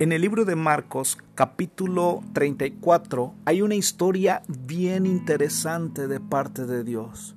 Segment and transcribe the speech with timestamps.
[0.00, 6.84] En el libro de Marcos, capítulo 34, hay una historia bien interesante de parte de
[6.84, 7.36] Dios.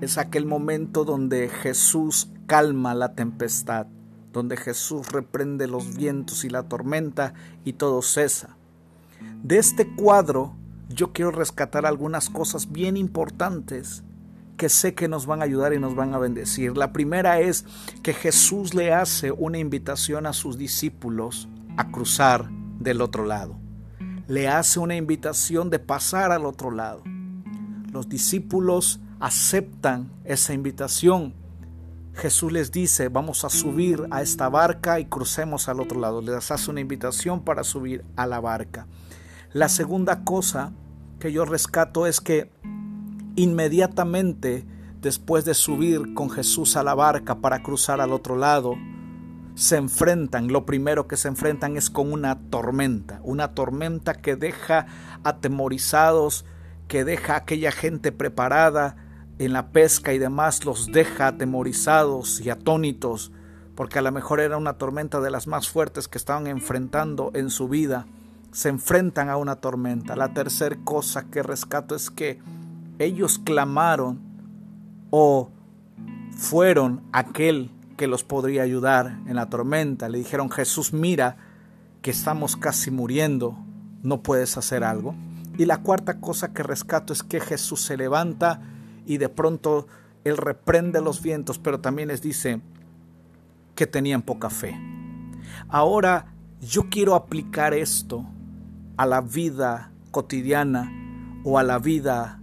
[0.00, 3.88] Es aquel momento donde Jesús calma la tempestad,
[4.32, 7.34] donde Jesús reprende los vientos y la tormenta
[7.64, 8.56] y todo cesa.
[9.42, 10.54] De este cuadro
[10.88, 14.04] yo quiero rescatar algunas cosas bien importantes
[14.56, 16.76] que sé que nos van a ayudar y nos van a bendecir.
[16.76, 17.64] La primera es
[18.04, 23.56] que Jesús le hace una invitación a sus discípulos a cruzar del otro lado.
[24.26, 27.02] Le hace una invitación de pasar al otro lado.
[27.92, 31.34] Los discípulos aceptan esa invitación.
[32.14, 36.22] Jesús les dice, vamos a subir a esta barca y crucemos al otro lado.
[36.22, 38.86] Les hace una invitación para subir a la barca.
[39.52, 40.72] La segunda cosa
[41.18, 42.50] que yo rescato es que
[43.36, 44.64] inmediatamente
[45.00, 48.74] después de subir con Jesús a la barca para cruzar al otro lado,
[49.54, 54.86] se enfrentan, lo primero que se enfrentan es con una tormenta, una tormenta que deja
[55.22, 56.44] atemorizados,
[56.88, 58.96] que deja a aquella gente preparada
[59.38, 63.32] en la pesca y demás, los deja atemorizados y atónitos,
[63.74, 67.50] porque a lo mejor era una tormenta de las más fuertes que estaban enfrentando en
[67.50, 68.06] su vida.
[68.52, 70.14] Se enfrentan a una tormenta.
[70.14, 72.38] La tercera cosa que rescato es que
[73.00, 74.20] ellos clamaron
[75.10, 75.50] o
[76.36, 80.08] fueron aquel que los podría ayudar en la tormenta.
[80.08, 81.36] Le dijeron, Jesús, mira
[82.02, 83.56] que estamos casi muriendo,
[84.02, 85.14] ¿no puedes hacer algo?
[85.56, 88.60] Y la cuarta cosa que rescato es que Jesús se levanta
[89.06, 89.86] y de pronto
[90.24, 92.60] Él reprende los vientos, pero también les dice
[93.74, 94.78] que tenían poca fe.
[95.68, 96.26] Ahora
[96.60, 98.26] yo quiero aplicar esto
[98.96, 100.90] a la vida cotidiana
[101.44, 102.40] o a la vida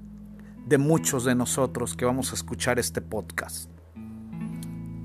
[0.66, 3.71] de muchos de nosotros que vamos a escuchar este podcast.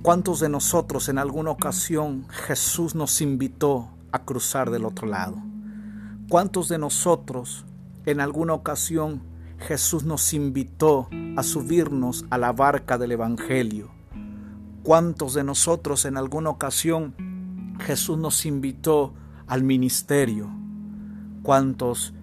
[0.06, 5.36] ¿Cuántos de nosotros en alguna ocasión Jesús nos invitó a cruzar del otro lado?
[6.28, 7.64] ¿Cuántos de nosotros
[8.04, 9.24] en alguna ocasión
[9.58, 13.90] Jesús nos invitó a subirnos a la barca del Evangelio?
[14.84, 19.12] ¿Cuántos de nosotros en alguna ocasión Jesús nos invitó
[19.48, 20.48] al ministerio?
[21.42, 22.14] ¿Cuántos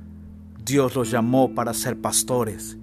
[0.63, 2.78] Dios los llamó para ser pastores?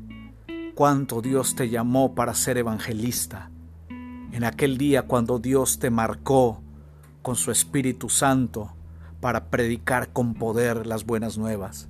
[0.75, 3.51] ¿Cuánto Dios te llamó para ser evangelista?
[4.33, 6.61] En aquel día cuando Dios te marcó
[7.23, 8.73] con su Espíritu Santo
[9.21, 11.89] para predicar con poder las buenas nuevas.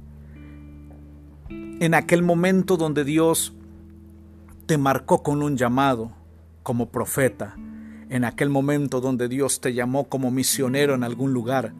[1.48, 3.54] En aquel momento donde Dios
[4.66, 6.12] te marcó con un llamado
[6.62, 7.56] como profeta,
[8.08, 11.72] en aquel momento donde Dios te llamó como misionero en algún lugar,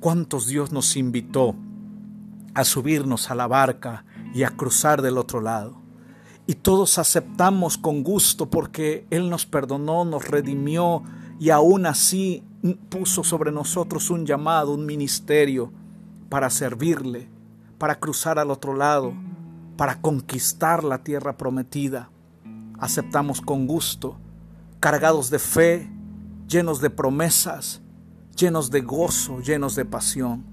[0.00, 1.56] ¿cuántos Dios nos invitó
[2.54, 5.85] a subirnos a la barca y a cruzar del otro lado?
[6.46, 11.02] Y todos aceptamos con gusto porque Él nos perdonó, nos redimió
[11.40, 12.44] y aún así
[12.88, 15.72] puso sobre nosotros un llamado, un ministerio
[16.28, 17.28] para servirle,
[17.78, 19.12] para cruzar al otro lado,
[19.76, 22.10] para conquistar la tierra prometida.
[22.78, 24.16] Aceptamos con gusto,
[24.80, 25.90] cargados de fe,
[26.48, 27.82] llenos de promesas,
[28.36, 30.44] llenos de gozo, llenos de pasión.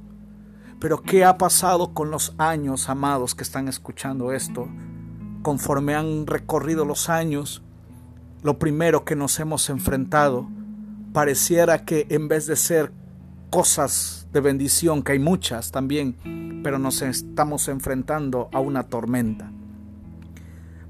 [0.79, 4.67] Pero ¿qué ha pasado con los años, amados, que están escuchando esto?
[5.43, 7.61] Conforme han recorrido los años,
[8.41, 10.47] lo primero que nos hemos enfrentado
[11.13, 12.91] pareciera que en vez de ser
[13.51, 19.51] cosas de bendición, que hay muchas también, pero nos estamos enfrentando a una tormenta.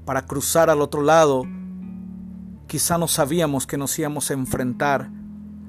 [0.06, 1.44] Para cruzar al otro lado,
[2.66, 5.10] quizá no sabíamos que nos íbamos a enfrentar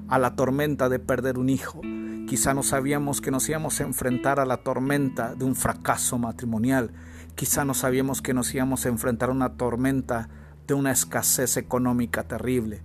[0.08, 1.80] a la tormenta de perder un hijo.
[2.26, 6.90] Quizá no sabíamos que nos íbamos a enfrentar a la tormenta de un fracaso matrimonial.
[7.36, 10.30] Quizá no sabíamos que nos íbamos a enfrentar a una tormenta
[10.66, 12.82] de una escasez económica terrible.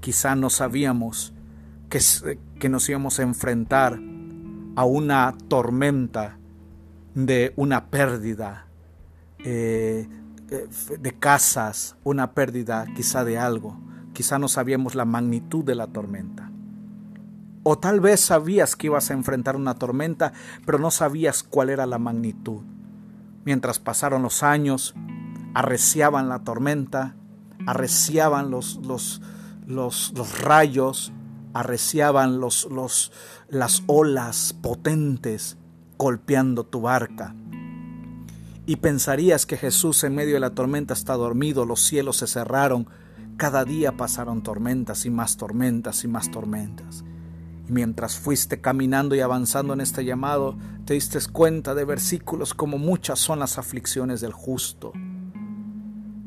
[0.00, 1.32] Quizá no sabíamos
[1.88, 3.98] que, que nos íbamos a enfrentar
[4.76, 6.38] a una tormenta
[7.14, 8.66] de una pérdida
[9.38, 10.06] eh,
[10.50, 13.80] eh, de casas, una pérdida quizá de algo.
[14.12, 16.50] Quizá no sabíamos la magnitud de la tormenta.
[17.62, 20.34] O tal vez sabías que ibas a enfrentar una tormenta,
[20.66, 22.73] pero no sabías cuál era la magnitud.
[23.44, 24.94] Mientras pasaron los años,
[25.54, 27.14] arreciaban la tormenta,
[27.66, 29.20] arreciaban los, los,
[29.66, 31.12] los, rayos,
[31.52, 33.12] arreciaban los, los,
[33.48, 35.56] las olas potentes
[35.98, 37.34] golpeando tu barca.
[38.66, 42.88] Y pensarías que Jesús en medio de la tormenta está dormido, los cielos se cerraron,
[43.36, 47.04] cada día pasaron tormentas y más tormentas y más tormentas.
[47.68, 52.78] Y mientras fuiste caminando y avanzando en este llamado, te diste cuenta de versículos como
[52.78, 54.92] muchas son las aflicciones del justo,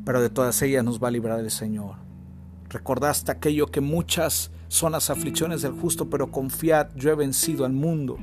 [0.03, 1.95] pero de todas ellas nos va a librar el Señor.
[2.69, 7.73] Recordaste aquello que muchas son las aflicciones del justo, pero confiad, yo he vencido al
[7.73, 8.17] mundo.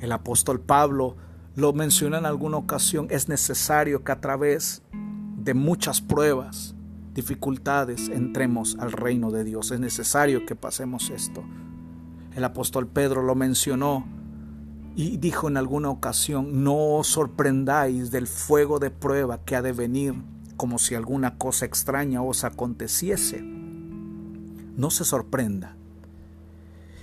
[0.00, 1.16] El apóstol Pablo
[1.56, 4.82] lo mencionó en alguna ocasión, es necesario que a través
[5.38, 6.74] de muchas pruebas,
[7.14, 9.70] dificultades, entremos al reino de Dios.
[9.70, 11.44] Es necesario que pasemos esto.
[12.34, 14.04] El apóstol Pedro lo mencionó
[14.96, 19.72] y dijo en alguna ocasión, no os sorprendáis del fuego de prueba que ha de
[19.72, 20.14] venir
[20.56, 23.40] como si alguna cosa extraña os aconteciese.
[23.42, 25.76] No se sorprenda.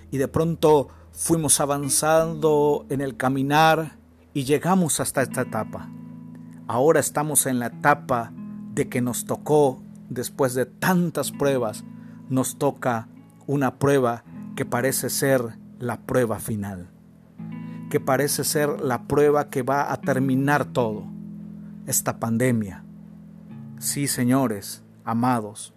[0.10, 3.98] Y de pronto fuimos avanzando en el caminar
[4.33, 5.89] y llegamos hasta esta etapa.
[6.68, 8.31] Ahora estamos en la etapa
[8.74, 11.83] de que nos tocó, después de tantas pruebas,
[12.30, 13.10] nos toca
[13.48, 14.24] una prueba
[14.62, 16.88] que parece ser la prueba final,
[17.90, 21.08] que parece ser la prueba que va a terminar todo,
[21.88, 22.84] esta pandemia.
[23.80, 25.74] Sí, señores, amados,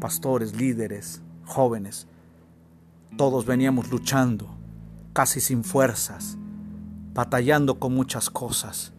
[0.00, 2.08] pastores, líderes, jóvenes,
[3.16, 4.54] todos veníamos luchando,
[5.14, 6.36] casi sin fuerzas,
[7.14, 8.92] batallando con muchas cosas.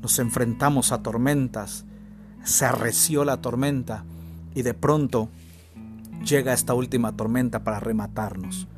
[0.00, 1.84] Nos enfrentamos a tormentas,
[2.42, 4.06] se arreció la tormenta
[4.54, 5.28] y de pronto
[6.24, 8.68] llega esta última tormenta para rematarnos.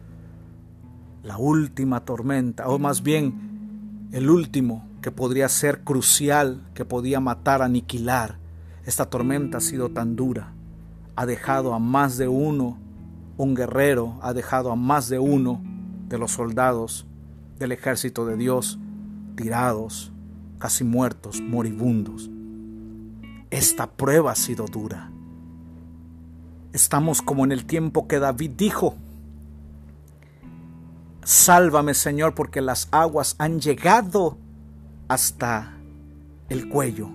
[1.22, 7.62] La última tormenta, o más bien el último que podría ser crucial, que podía matar,
[7.62, 8.38] aniquilar.
[8.84, 10.52] Esta tormenta ha sido tan dura,
[11.16, 12.78] ha dejado a más de uno,
[13.36, 15.62] un guerrero, ha dejado a más de uno
[16.08, 17.06] de los soldados
[17.58, 18.78] del ejército de Dios
[19.36, 20.12] tirados,
[20.58, 22.30] casi muertos, moribundos.
[23.50, 25.10] Esta prueba ha sido dura.
[26.74, 28.96] Estamos como en el tiempo que David dijo,
[31.22, 34.38] Sálvame Señor porque las aguas han llegado
[35.06, 35.76] hasta
[36.48, 37.10] el cuello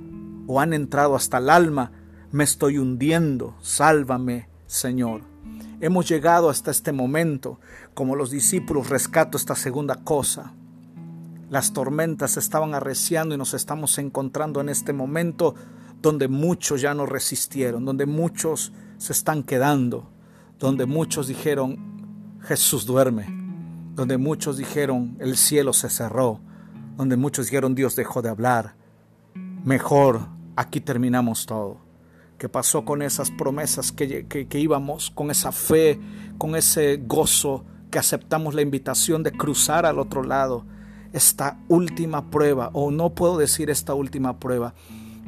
[0.48, 1.92] o han entrado hasta el alma,
[2.32, 5.24] me estoy hundiendo, sálvame Señor.
[5.82, 7.60] Hemos llegado hasta este momento,
[7.94, 10.54] como los discípulos rescato esta segunda cosa.
[11.50, 15.54] Las tormentas estaban arreciando y nos estamos encontrando en este momento
[16.02, 20.10] donde muchos ya no resistieron, donde muchos se están quedando,
[20.60, 23.28] donde muchos dijeron, Jesús duerme,
[23.96, 26.42] donde muchos dijeron, el cielo se cerró,
[26.98, 28.76] donde muchos dijeron, Dios dejó de hablar.
[29.64, 31.78] Mejor, aquí terminamos todo.
[32.38, 36.00] ¿Qué pasó con esas promesas que, que, íbamos, con esa fe,
[36.38, 40.66] con ese gozo, que aceptamos la invitación de cruzar al otro lado?
[41.14, 44.74] Esta última prueba, o no puedo decir esta última prueba,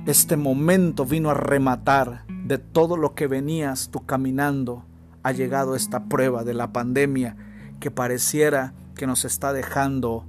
[0.07, 4.83] este momento vino a rematar de todo lo que venías tú caminando.
[5.21, 7.35] Ha llegado esta prueba de la pandemia
[7.79, 10.25] que pareciera que nos está dejando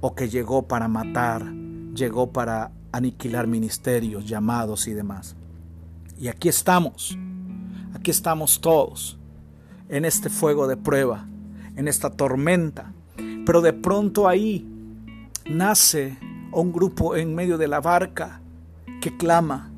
[0.00, 1.52] o que llegó para matar,
[1.94, 5.36] llegó para aniquilar ministerios, llamados y demás.
[6.18, 7.16] Y aquí estamos,
[7.94, 9.18] aquí estamos todos,
[9.88, 11.28] en este fuego de prueba,
[11.76, 12.92] en esta tormenta.
[13.46, 14.68] Pero de pronto ahí
[15.46, 16.18] nace
[16.52, 18.41] un grupo en medio de la barca
[19.02, 19.70] que clama.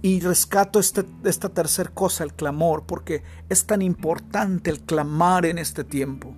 [0.00, 5.58] Y rescato este, esta tercera cosa, el clamor, porque es tan importante el clamar en
[5.58, 6.34] este tiempo.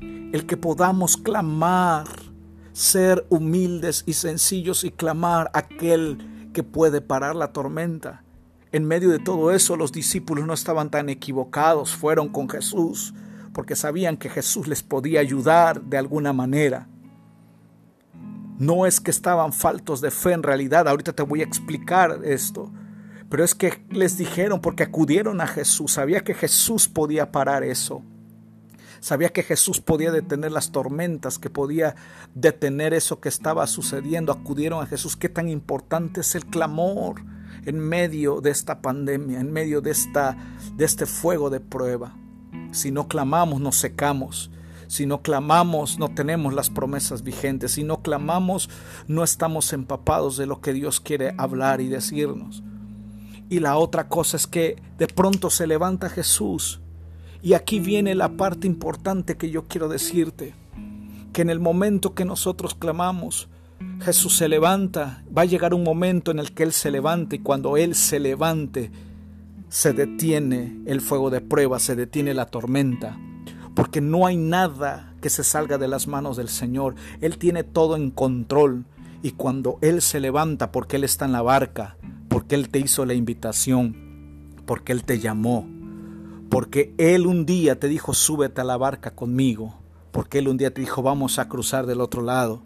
[0.00, 2.08] El que podamos clamar,
[2.72, 8.24] ser humildes y sencillos y clamar aquel que puede parar la tormenta.
[8.72, 13.14] En medio de todo eso los discípulos no estaban tan equivocados, fueron con Jesús,
[13.54, 16.88] porque sabían que Jesús les podía ayudar de alguna manera.
[18.58, 22.72] No es que estaban faltos de fe en realidad, ahorita te voy a explicar esto,
[23.28, 28.02] pero es que les dijeron porque acudieron a Jesús, sabía que Jesús podía parar eso.
[29.00, 31.94] Sabía que Jesús podía detener las tormentas, que podía
[32.34, 34.32] detener eso que estaba sucediendo.
[34.32, 35.16] Acudieron a Jesús.
[35.16, 37.22] Qué tan importante es el clamor
[37.66, 40.36] en medio de esta pandemia, en medio de, esta,
[40.76, 42.16] de este fuego de prueba.
[42.72, 44.50] Si no clamamos, nos secamos.
[44.88, 47.72] Si no clamamos, no tenemos las promesas vigentes.
[47.72, 48.70] Si no clamamos,
[49.08, 52.62] no estamos empapados de lo que Dios quiere hablar y decirnos.
[53.48, 56.80] Y la otra cosa es que de pronto se levanta Jesús
[57.42, 60.54] y aquí viene la parte importante que yo quiero decirte,
[61.32, 63.48] que en el momento que nosotros clamamos,
[64.00, 67.38] Jesús se levanta, va a llegar un momento en el que Él se levante y
[67.40, 68.90] cuando Él se levante,
[69.68, 73.18] se detiene el fuego de prueba, se detiene la tormenta,
[73.76, 76.94] porque no hay nada que se salga de las manos del Señor.
[77.20, 78.86] Él tiene todo en control
[79.22, 83.04] y cuando Él se levanta, porque Él está en la barca, porque Él te hizo
[83.04, 83.94] la invitación,
[84.64, 85.68] porque Él te llamó,
[86.48, 89.76] porque Él un día te dijo, súbete a la barca conmigo.
[90.10, 92.62] Porque Él un día te dijo, vamos a cruzar del otro lado.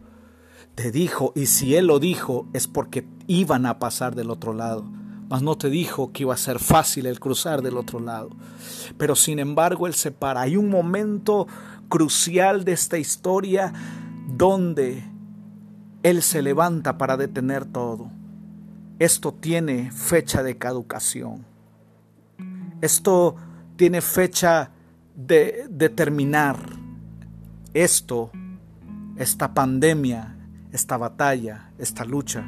[0.77, 4.85] Te dijo, y si Él lo dijo, es porque iban a pasar del otro lado.
[5.31, 8.31] Mas no te dijo que iba a ser fácil el cruzar del otro lado.
[8.99, 10.41] Pero sin embargo Él se para.
[10.41, 11.47] Hay un momento
[11.89, 13.73] crucial de esta historia
[14.37, 15.05] donde
[16.03, 18.11] Él se levanta para detener todo.
[18.99, 21.47] Esto tiene fecha de caducación.
[22.81, 23.37] Esto
[23.77, 24.73] tiene fecha
[25.15, 26.59] de, terminar.
[27.73, 28.33] Esto,
[29.17, 30.37] esta pandemia,
[30.73, 32.45] esta batalla, esta lucha,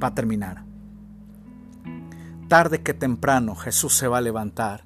[0.00, 0.71] va a terminar.
[2.52, 4.82] Tarde que temprano Jesús se va a levantar.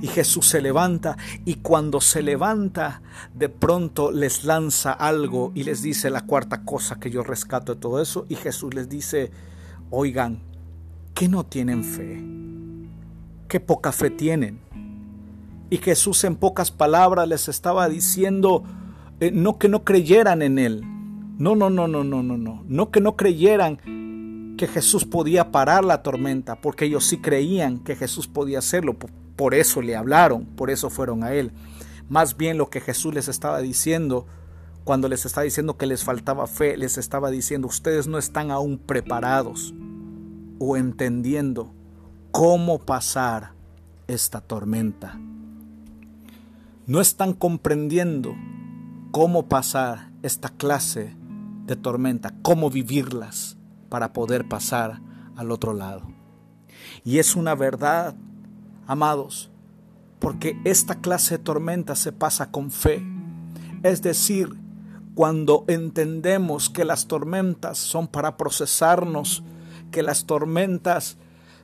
[0.00, 3.02] Y Jesús se levanta y cuando se levanta,
[3.34, 7.80] de pronto les lanza algo y les dice la cuarta cosa que yo rescato de
[7.80, 8.24] todo eso.
[8.28, 9.32] Y Jesús les dice,
[9.90, 10.38] oigan,
[11.12, 12.22] que no tienen fe,
[13.48, 14.60] qué poca fe tienen.
[15.70, 18.62] Y Jesús en pocas palabras les estaba diciendo,
[19.18, 20.84] eh, no que no creyeran en Él.
[21.36, 22.62] No, no, no, no, no, no, no.
[22.68, 23.80] No que no creyeran
[24.58, 28.96] que Jesús podía parar la tormenta, porque ellos sí creían que Jesús podía hacerlo,
[29.36, 31.52] por eso le hablaron, por eso fueron a Él.
[32.10, 34.26] Más bien lo que Jesús les estaba diciendo,
[34.84, 38.78] cuando les estaba diciendo que les faltaba fe, les estaba diciendo, ustedes no están aún
[38.78, 39.72] preparados
[40.58, 41.72] o entendiendo
[42.32, 43.52] cómo pasar
[44.08, 45.18] esta tormenta.
[46.86, 48.34] No están comprendiendo
[49.12, 51.14] cómo pasar esta clase
[51.66, 53.57] de tormenta, cómo vivirlas
[53.88, 55.00] para poder pasar
[55.36, 56.02] al otro lado.
[57.04, 58.14] Y es una verdad,
[58.86, 59.50] amados,
[60.18, 63.04] porque esta clase de tormenta se pasa con fe.
[63.82, 64.50] Es decir,
[65.14, 69.42] cuando entendemos que las tormentas son para procesarnos,
[69.90, 71.18] que las tormentas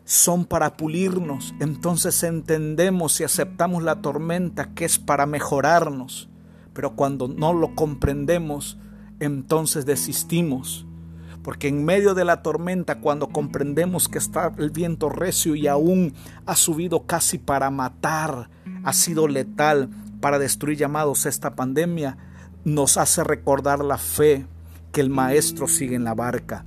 [0.05, 6.29] son para pulirnos, entonces entendemos y aceptamos la tormenta que es para mejorarnos.
[6.73, 8.79] Pero cuando no lo comprendemos,
[9.21, 10.87] entonces desistimos
[11.45, 16.15] porque en medio de la tormenta, cuando comprendemos que está el viento recio y aún
[16.47, 18.49] ha subido casi para matar,
[18.83, 19.91] ha sido letal
[20.23, 22.17] para destruir llamados esta pandemia,
[22.65, 24.47] nos hace recordar la fe
[24.91, 26.65] que el Maestro sigue en la barca,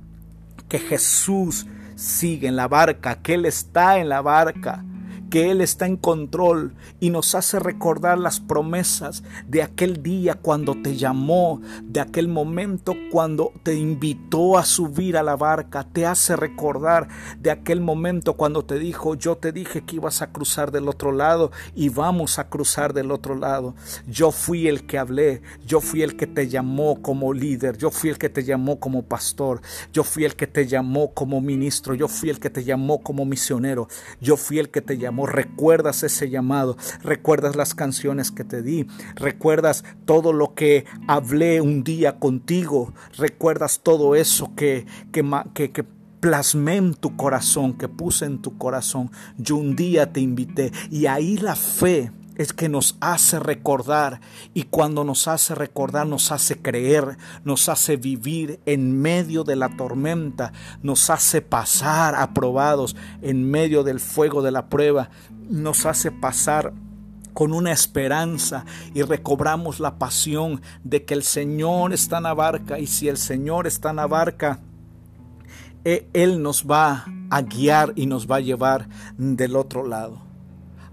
[0.68, 1.66] que Jesús
[1.96, 4.84] sigue en la barca, que Él está en la barca
[5.30, 10.74] que Él está en control y nos hace recordar las promesas de aquel día cuando
[10.82, 16.36] te llamó, de aquel momento cuando te invitó a subir a la barca, te hace
[16.36, 17.08] recordar
[17.38, 21.12] de aquel momento cuando te dijo, yo te dije que ibas a cruzar del otro
[21.12, 23.74] lado y vamos a cruzar del otro lado.
[24.06, 28.10] Yo fui el que hablé, yo fui el que te llamó como líder, yo fui
[28.10, 29.60] el que te llamó como pastor,
[29.92, 33.24] yo fui el que te llamó como ministro, yo fui el que te llamó como
[33.24, 33.88] misionero,
[34.20, 38.86] yo fui el que te llamó recuerdas ese llamado, recuerdas las canciones que te di,
[39.14, 45.84] recuerdas todo lo que hablé un día contigo, recuerdas todo eso que, que, que, que
[46.20, 49.10] plasmé en tu corazón, que puse en tu corazón.
[49.36, 54.20] Yo un día te invité y ahí la fe es que nos hace recordar
[54.54, 59.76] y cuando nos hace recordar nos hace creer, nos hace vivir en medio de la
[59.76, 60.52] tormenta,
[60.82, 65.10] nos hace pasar aprobados en medio del fuego de la prueba,
[65.50, 66.72] nos hace pasar
[67.34, 68.64] con una esperanza
[68.94, 73.16] y recobramos la pasión de que el Señor está en la barca y si el
[73.16, 74.60] Señor está en la barca,
[75.84, 80.27] e, Él nos va a guiar y nos va a llevar del otro lado.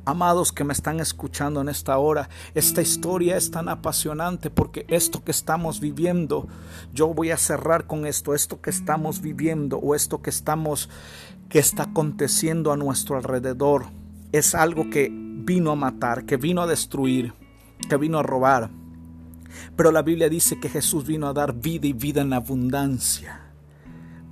[0.08, 5.24] Amados que me están escuchando en esta hora, esta historia es tan apasionante porque esto
[5.24, 6.48] que estamos viviendo,
[6.94, 10.90] yo voy a cerrar con esto, esto que estamos viviendo o esto que estamos
[11.50, 13.86] que está aconteciendo a nuestro alrededor
[14.32, 17.34] es algo que vino a matar, que vino a destruir,
[17.90, 18.70] que vino a robar.
[19.76, 23.45] Pero la Biblia dice que Jesús vino a dar vida y vida en abundancia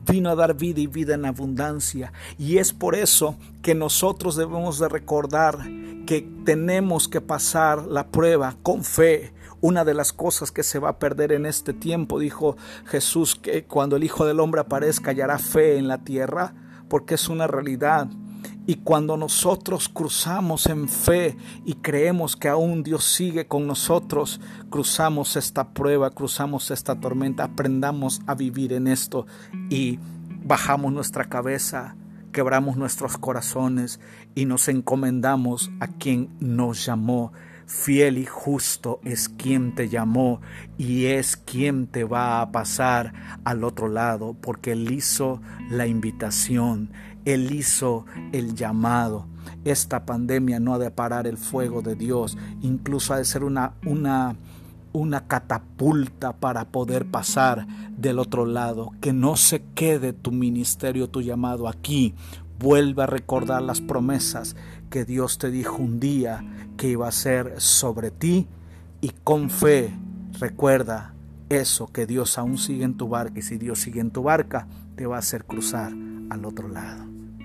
[0.06, 2.12] vino a dar vida y vida en abundancia.
[2.38, 5.60] Y es por eso que nosotros debemos de recordar
[6.06, 9.34] que tenemos que pasar la prueba con fe.
[9.62, 13.64] Una de las cosas que se va a perder en este tiempo, dijo Jesús, que
[13.64, 16.54] cuando el Hijo del Hombre aparezca, hallará fe en la tierra,
[16.90, 18.10] porque es una realidad.
[18.66, 24.40] Y cuando nosotros cruzamos en fe y creemos que aún Dios sigue con nosotros,
[24.70, 29.26] cruzamos esta prueba, cruzamos esta tormenta, aprendamos a vivir en esto
[29.70, 30.00] y
[30.46, 31.98] bajamos nuestra cabeza,
[32.32, 34.00] quebramos nuestros corazones
[34.34, 37.34] y nos encomendamos a quien nos llamó.
[37.66, 40.42] Fiel y justo es quien te llamó
[40.78, 43.14] y es quien te va a pasar
[43.46, 46.92] al otro lado, porque Él hizo la invitación,
[47.26, 49.28] Él hizo el llamado.
[49.66, 53.74] Esta pandemia no ha de parar el fuego de Dios, incluso ha de ser una,
[53.86, 54.36] una,
[54.92, 57.66] una catapulta para poder pasar
[57.98, 58.92] del otro lado.
[59.02, 62.14] Que no se quede tu ministerio, tu llamado aquí.
[62.60, 64.56] Vuelve a recordar las promesas
[64.90, 66.46] que Dios te dijo un día
[66.78, 68.48] que iba a ser sobre ti
[69.02, 69.94] y con fe
[70.40, 71.14] recuerda
[71.50, 74.68] eso, que Dios aún sigue en tu barca y si Dios sigue en tu barca,
[74.96, 75.94] te va a hacer cruzar
[76.30, 77.13] al otro lado.